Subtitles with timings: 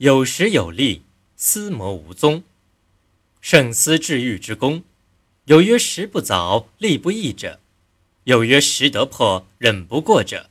[0.00, 1.02] 有时有力，
[1.36, 2.42] 思谋无踪。
[3.42, 4.82] 胜思治愈之功，
[5.44, 7.58] 有曰时不早，力不易者；
[8.24, 10.48] 有曰时得破，忍不过者。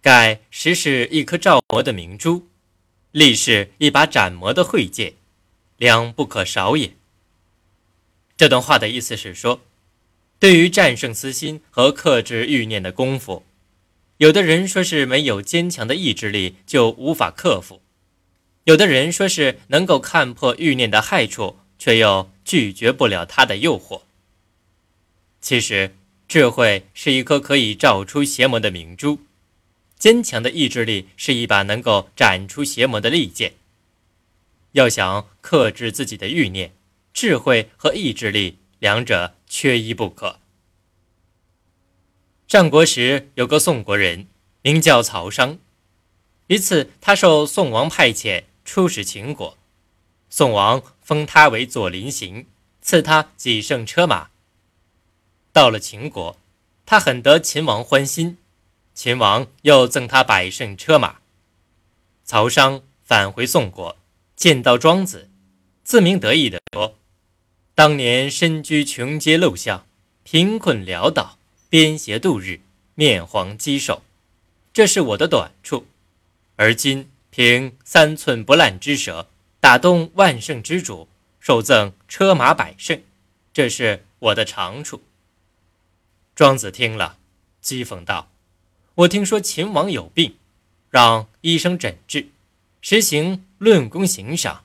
[0.00, 2.46] 盖时是一颗照磨的明珠，
[3.10, 5.14] 力是一把斩磨的慧剑，
[5.76, 6.94] 两不可少也。
[8.36, 9.60] 这段话的意思是说，
[10.38, 13.44] 对于战胜私心和克制欲念的功夫，
[14.18, 17.81] 有的人说是没有坚强的意志力就无法克服，
[18.64, 21.58] 有的人说是能够看破欲念的害处。
[21.82, 24.02] 却又拒绝不了它的诱惑。
[25.40, 25.96] 其实，
[26.28, 29.18] 智慧是一颗可以照出邪魔的明珠，
[29.98, 33.54] 坚强的意志力是一把能够斩出邪魔的利剑。
[34.72, 36.72] 要想克制自己的欲念，
[37.12, 40.38] 智慧和意志力两者缺一不可。
[42.46, 44.28] 战国时有个宋国人，
[44.62, 45.58] 名叫曹商。
[46.46, 49.56] 一次，他受宋王派遣出使秦国。
[50.30, 52.46] 宋王封他为左麟行，
[52.80, 54.30] 赐他几乘车马。
[55.52, 56.38] 到了秦国，
[56.86, 58.38] 他很得秦王欢心，
[58.94, 61.18] 秦王又赠他百乘车马。
[62.24, 63.96] 曹商返回宋国，
[64.34, 65.28] 见到庄子，
[65.84, 66.96] 自鸣得意地说
[67.74, 69.86] ：“当年身居穷街陋巷，
[70.22, 71.36] 贫困潦倒，
[71.68, 72.60] 编鞋度日，
[72.94, 74.02] 面黄肌瘦，
[74.72, 75.86] 这是我的短处。
[76.56, 79.26] 而今凭三寸不烂之舌。”
[79.62, 81.06] 打动万圣之主，
[81.38, 83.00] 受赠车马百胜，
[83.52, 85.00] 这是我的长处。
[86.34, 87.16] 庄子听了，
[87.62, 88.28] 讥讽道
[88.96, 90.34] ：“我听说秦王有病，
[90.90, 92.30] 让医生诊治，
[92.80, 94.64] 实行论功行赏，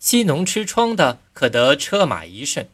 [0.00, 2.66] 西农吃疮的可得车马一乘，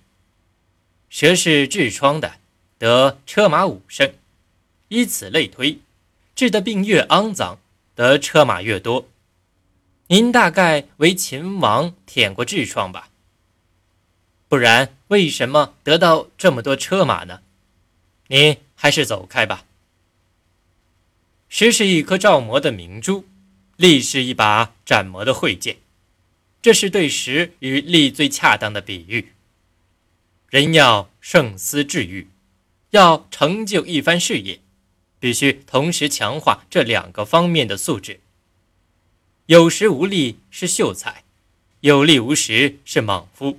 [1.10, 2.38] 蛇是治疮的
[2.78, 4.14] 得车马五乘，
[4.88, 5.78] 以此类推，
[6.34, 7.58] 治的病越肮脏，
[7.94, 9.06] 得车马越多。”
[10.12, 13.10] 您大概为秦王舔过痔疮吧？
[14.48, 17.42] 不然为什么得到这么多车马呢？
[18.26, 19.64] 您还是走开吧。
[21.48, 23.24] 石是一颗照魔的明珠，
[23.76, 25.76] 力是一把斩魔的慧剑，
[26.60, 29.32] 这是对石与力最恰当的比喻。
[30.48, 32.26] 人要胜思治愈，
[32.90, 34.58] 要成就一番事业，
[35.20, 38.18] 必须同时强化这两个方面的素质。
[39.50, 41.24] 有时无力是秀才，
[41.80, 43.58] 有力无时是莽夫。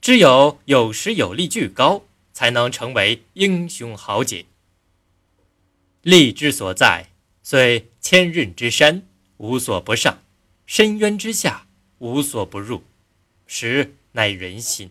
[0.00, 2.02] 只有有时有力俱高，
[2.32, 4.44] 才能成为英雄豪杰。
[6.02, 9.06] 力之所在，虽千仞之山，
[9.36, 10.14] 无所不上；
[10.66, 11.68] 深渊之下，
[11.98, 12.82] 无所不入。
[13.46, 14.90] 实乃人心。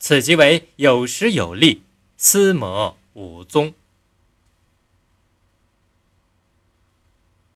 [0.00, 1.82] 此即为有时有力，
[2.16, 3.74] 思谋无踪。